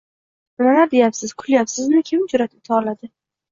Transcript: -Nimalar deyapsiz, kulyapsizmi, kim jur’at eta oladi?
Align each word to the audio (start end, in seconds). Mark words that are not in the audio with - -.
-Nimalar 0.61 0.89
deyapsiz, 0.93 1.35
kulyapsizmi, 1.43 2.03
kim 2.11 2.27
jur’at 2.35 2.59
eta 2.59 2.77
oladi? 2.83 3.15